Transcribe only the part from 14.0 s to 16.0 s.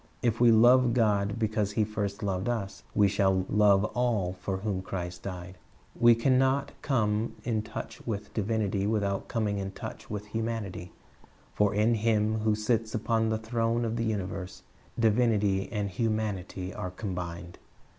universe, divinity and